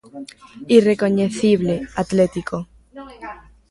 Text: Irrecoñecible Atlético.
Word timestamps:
Irrecoñecible 0.77 1.75
Atlético. 2.01 2.57